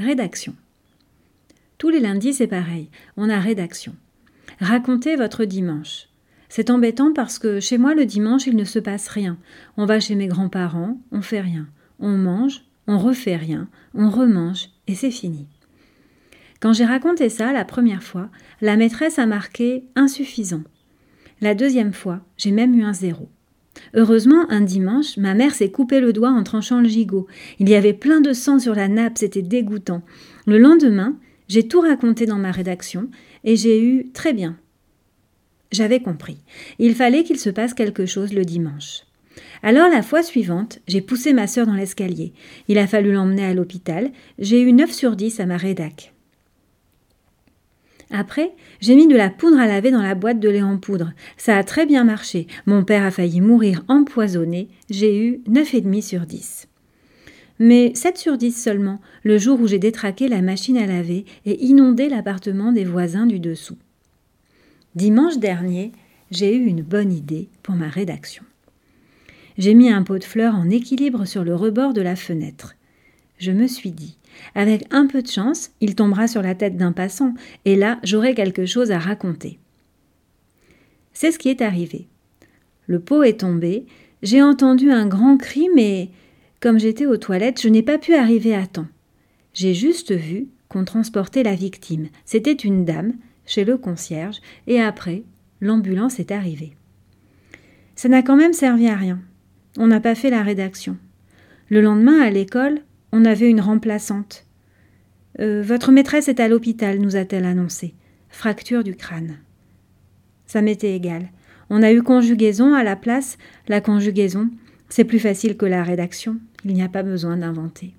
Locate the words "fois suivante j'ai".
40.02-41.00